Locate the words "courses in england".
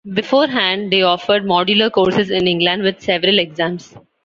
1.91-2.81